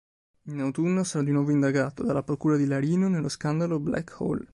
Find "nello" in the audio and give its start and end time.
3.07-3.29